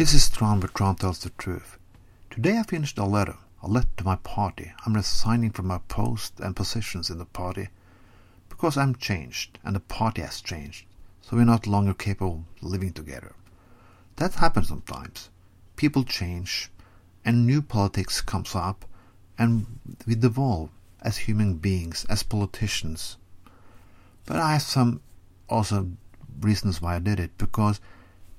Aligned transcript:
This 0.00 0.14
is 0.14 0.30
Tron, 0.30 0.60
but 0.60 0.74
Tron 0.74 0.96
tells 0.96 1.18
the 1.18 1.28
truth. 1.28 1.76
Today 2.30 2.56
I 2.56 2.62
finished 2.62 2.96
a 2.96 3.04
letter, 3.04 3.36
a 3.62 3.68
letter 3.68 3.90
to 3.98 4.04
my 4.04 4.16
party. 4.16 4.72
I'm 4.86 4.94
resigning 4.94 5.50
from 5.50 5.66
my 5.66 5.76
post 5.88 6.40
and 6.40 6.56
positions 6.56 7.10
in 7.10 7.18
the 7.18 7.26
party 7.26 7.68
because 8.48 8.78
I'm 8.78 8.94
changed 8.94 9.58
and 9.62 9.76
the 9.76 9.80
party 9.80 10.22
has 10.22 10.40
changed, 10.40 10.86
so 11.20 11.36
we're 11.36 11.44
not 11.44 11.66
longer 11.66 11.92
capable 11.92 12.46
of 12.62 12.70
living 12.70 12.94
together. 12.94 13.34
That 14.16 14.36
happens 14.36 14.68
sometimes. 14.68 15.28
People 15.76 16.04
change, 16.04 16.70
and 17.22 17.44
new 17.46 17.60
politics 17.60 18.22
comes 18.22 18.54
up, 18.54 18.86
and 19.36 19.66
we 20.06 20.14
devolve 20.14 20.70
as 21.02 21.18
human 21.18 21.56
beings, 21.56 22.06
as 22.08 22.22
politicians. 22.22 23.18
But 24.24 24.36
I 24.36 24.54
have 24.54 24.62
some 24.62 25.02
also 25.46 25.90
reasons 26.40 26.80
why 26.80 26.96
I 26.96 27.00
did 27.00 27.20
it, 27.20 27.36
because 27.36 27.82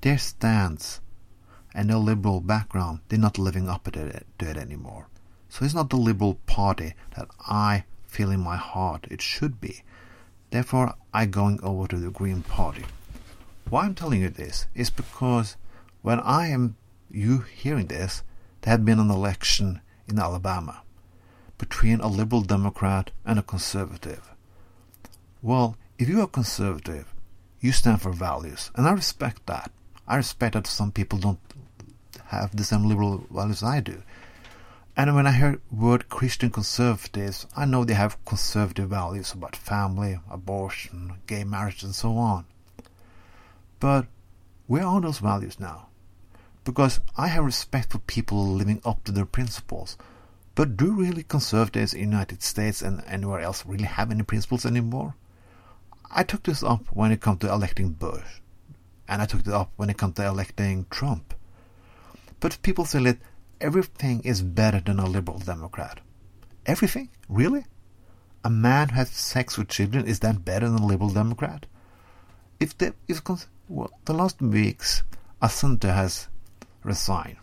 their 0.00 0.18
stance 0.18 0.98
and 1.74 1.88
their 1.88 1.96
liberal 1.98 2.40
background, 2.40 3.00
they're 3.08 3.18
not 3.18 3.38
living 3.38 3.68
up 3.68 3.90
to 3.92 4.00
it, 4.00 4.26
to 4.38 4.50
it 4.50 4.56
anymore. 4.56 5.08
So 5.48 5.64
it's 5.64 5.74
not 5.74 5.90
the 5.90 5.96
Liberal 5.96 6.38
Party 6.46 6.94
that 7.16 7.28
I 7.46 7.84
feel 8.06 8.30
in 8.30 8.40
my 8.40 8.56
heart 8.56 9.06
it 9.10 9.20
should 9.20 9.60
be. 9.60 9.82
Therefore, 10.50 10.94
I'm 11.12 11.30
going 11.30 11.60
over 11.62 11.86
to 11.88 11.96
the 11.96 12.10
Green 12.10 12.42
Party. 12.42 12.84
Why 13.68 13.84
I'm 13.84 13.94
telling 13.94 14.20
you 14.20 14.28
this 14.28 14.66
is 14.74 14.90
because 14.90 15.56
when 16.02 16.20
I 16.20 16.48
am 16.48 16.76
you 17.10 17.40
hearing 17.40 17.86
this, 17.86 18.22
there 18.62 18.70
had 18.70 18.84
been 18.84 18.98
an 18.98 19.10
election 19.10 19.80
in 20.08 20.18
Alabama 20.18 20.82
between 21.58 22.00
a 22.00 22.08
liberal 22.08 22.42
Democrat 22.42 23.10
and 23.24 23.38
a 23.38 23.42
conservative. 23.42 24.30
Well, 25.40 25.76
if 25.98 26.08
you 26.08 26.20
are 26.20 26.26
conservative, 26.26 27.14
you 27.60 27.72
stand 27.72 28.02
for 28.02 28.10
values, 28.10 28.70
and 28.74 28.86
I 28.86 28.92
respect 28.92 29.46
that. 29.46 29.70
I 30.08 30.16
respect 30.16 30.54
that 30.54 30.66
some 30.66 30.92
people 30.92 31.18
don't 31.18 31.38
have 32.40 32.56
the 32.56 32.64
same 32.64 32.88
liberal 32.88 33.26
values 33.30 33.62
I 33.62 33.80
do. 33.80 34.02
And 34.96 35.14
when 35.14 35.26
I 35.26 35.32
hear 35.32 35.60
word 35.70 36.10
Christian 36.10 36.50
conservatives, 36.50 37.46
I 37.56 37.64
know 37.64 37.84
they 37.84 37.94
have 37.94 38.22
conservative 38.26 38.90
values 38.90 39.32
about 39.32 39.56
family, 39.56 40.20
abortion, 40.30 41.14
gay 41.26 41.44
marriage, 41.44 41.82
and 41.82 41.94
so 41.94 42.16
on. 42.18 42.44
But 43.80 44.06
where 44.66 44.84
are 44.86 45.00
those 45.00 45.18
values 45.18 45.58
now? 45.58 45.88
Because 46.64 47.00
I 47.16 47.28
have 47.28 47.44
respect 47.44 47.92
for 47.92 47.98
people 47.98 48.46
living 48.46 48.82
up 48.84 49.02
to 49.04 49.12
their 49.12 49.24
principles. 49.24 49.96
But 50.54 50.76
do 50.76 50.92
really 50.92 51.22
conservatives 51.22 51.94
in 51.94 52.00
the 52.00 52.06
United 52.06 52.42
States 52.42 52.82
and 52.82 53.02
anywhere 53.06 53.40
else 53.40 53.64
really 53.64 53.84
have 53.84 54.10
any 54.10 54.22
principles 54.22 54.66
anymore? 54.66 55.14
I 56.10 56.22
took 56.22 56.42
this 56.42 56.62
up 56.62 56.84
when 56.92 57.10
it 57.10 57.22
comes 57.22 57.38
to 57.40 57.50
electing 57.50 57.90
Bush. 57.92 58.40
And 59.08 59.22
I 59.22 59.26
took 59.26 59.40
it 59.40 59.48
up 59.48 59.72
when 59.76 59.88
it 59.88 59.96
comes 59.96 60.14
to 60.16 60.26
electing 60.26 60.86
Trump. 60.90 61.34
But 62.42 62.60
people 62.62 62.84
say 62.86 63.00
that 63.04 63.18
everything 63.60 64.20
is 64.24 64.42
better 64.42 64.80
than 64.80 64.98
a 64.98 65.06
liberal 65.06 65.38
Democrat. 65.38 66.00
Everything? 66.66 67.08
Really? 67.28 67.64
A 68.42 68.50
man 68.50 68.88
who 68.88 68.96
has 68.96 69.10
sex 69.10 69.56
with 69.56 69.68
children, 69.68 70.08
is 70.08 70.18
that 70.20 70.44
better 70.44 70.68
than 70.68 70.82
a 70.82 70.86
liberal 70.86 71.10
Democrat? 71.10 71.66
If 72.58 72.76
the, 72.76 72.94
if, 73.06 73.22
well, 73.68 73.92
the 74.06 74.12
last 74.12 74.42
weeks, 74.42 75.04
a 75.40 75.48
senator 75.48 75.92
has 75.92 76.26
resigned. 76.82 77.36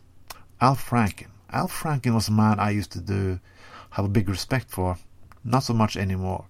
Al 0.59 0.75
Franken. 0.75 1.29
Al 1.49 1.69
Franken 1.69 2.13
was 2.13 2.27
a 2.27 2.33
man 2.33 2.59
I 2.59 2.71
used 2.71 2.91
to 2.91 2.99
do 2.99 3.39
have 3.91 4.03
a 4.03 4.09
big 4.09 4.27
respect 4.27 4.69
for. 4.69 4.97
Not 5.45 5.63
so 5.63 5.73
much 5.73 5.95
anymore. 5.95 6.43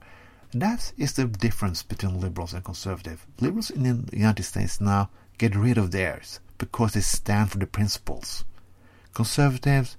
That 0.53 0.91
is 0.97 1.13
the 1.13 1.25
difference 1.25 1.83
between 1.83 2.19
liberals 2.19 2.55
and 2.55 2.63
conservatives. 2.63 3.21
Liberals 3.39 3.69
in 3.69 3.83
the 3.83 4.17
United 4.17 4.41
States 4.41 4.81
now 4.81 5.11
get 5.37 5.55
rid 5.55 5.77
of 5.77 5.91
theirs 5.91 6.39
because 6.59 6.93
they 6.93 7.01
stand 7.01 7.51
for 7.51 7.57
the 7.57 7.65
principles. 7.65 8.45
Conservatives 9.15 9.97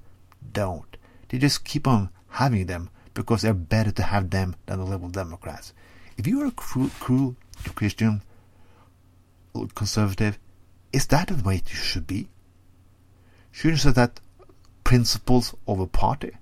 don't. 0.52 0.96
They 1.28 1.38
just 1.38 1.64
keep 1.64 1.88
on 1.88 2.10
having 2.28 2.66
them 2.66 2.90
because 3.14 3.42
they're 3.42 3.54
better 3.54 3.90
to 3.90 4.02
have 4.04 4.30
them 4.30 4.54
than 4.66 4.78
the 4.78 4.84
liberal 4.84 5.10
Democrats. 5.10 5.72
If 6.16 6.28
you're 6.28 6.46
a 6.46 6.52
cruel, 6.52 6.90
cruel 7.00 7.36
Christian 7.74 8.22
conservative, 9.74 10.38
is 10.92 11.06
that 11.08 11.28
the 11.28 11.42
way 11.42 11.56
it 11.56 11.68
should 11.68 12.06
be? 12.06 12.28
Shouldn't 13.50 13.78
you 13.78 13.90
say 13.90 13.92
that 13.92 14.20
principles 14.84 15.54
over 15.66 15.86
party? 15.86 16.32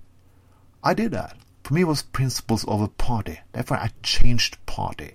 I 0.84 0.94
did 0.94 1.12
that. 1.12 1.36
For 1.64 1.74
me, 1.74 1.82
it 1.82 1.84
was 1.84 2.02
principles 2.02 2.64
over 2.68 2.88
party. 2.88 3.40
Therefore, 3.52 3.78
I 3.78 3.90
changed 4.02 4.64
party. 4.66 5.12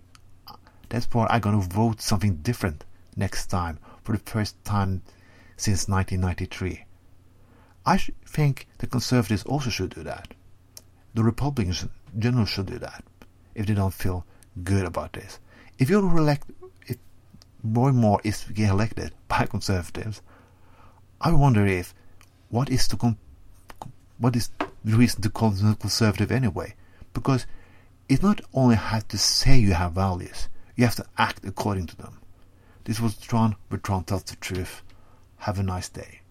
That's 0.89 1.07
why 1.11 1.27
I'm 1.29 1.41
going 1.41 1.59
to 1.59 1.67
vote 1.67 2.01
something 2.01 2.37
different 2.37 2.85
next 3.15 3.47
time 3.47 3.79
for 4.03 4.13
the 4.13 4.31
first 4.31 4.63
time 4.63 5.01
since 5.57 5.87
1993. 5.87 6.85
I 7.85 7.97
think 8.25 8.67
the 8.77 8.87
Conservatives 8.87 9.43
also 9.43 9.69
should 9.69 9.95
do 9.95 10.03
that. 10.03 10.33
The 11.13 11.23
Republicans 11.23 11.83
in 12.13 12.21
general 12.21 12.45
should 12.45 12.67
do 12.67 12.79
that 12.79 13.03
if 13.55 13.65
they 13.65 13.73
don't 13.73 13.93
feel 13.93 14.25
good 14.63 14.85
about 14.85 15.13
this. 15.13 15.39
If 15.77 15.89
you 15.89 15.99
elect, 15.99 16.49
if 16.87 16.97
more 17.61 17.89
and 17.89 17.97
more 17.97 18.21
is 18.23 18.45
get 18.53 18.69
elected 18.69 19.13
by 19.27 19.45
Conservatives, 19.45 20.21
I 21.19 21.31
wonder 21.33 21.65
if 21.65 21.93
what 22.49 22.69
is 22.69 22.87
the 22.87 22.97
con- 22.97 23.17
what 24.17 24.35
is 24.35 24.49
the 24.59 24.97
reason 24.97 25.21
to 25.21 25.29
call 25.29 25.51
them 25.51 25.75
conservative 25.75 26.31
anyway? 26.31 26.75
Because 27.13 27.45
it's 28.07 28.21
not 28.21 28.41
only 28.53 28.75
have 28.75 29.07
to 29.09 29.17
say 29.17 29.57
you 29.57 29.73
have 29.73 29.93
values, 29.93 30.49
you 30.75 30.83
have 30.85 30.95
to 30.95 31.05
act 31.17 31.43
according 31.45 31.87
to 31.87 31.97
them. 31.97 32.19
This 32.85 32.99
was 32.99 33.15
but 33.69 33.83
Tron 33.83 34.03
tells 34.03 34.23
the 34.23 34.35
truth. 34.35 34.81
Have 35.37 35.57
a 35.57 35.63
nice 35.63 35.87
day. 35.87 36.22